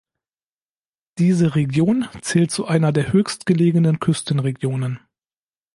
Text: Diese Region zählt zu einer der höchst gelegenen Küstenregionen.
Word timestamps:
Diese 1.19 1.53
Region 1.53 2.07
zählt 2.21 2.49
zu 2.49 2.65
einer 2.65 2.91
der 2.91 3.13
höchst 3.13 3.45
gelegenen 3.45 3.99
Küstenregionen. 3.99 4.99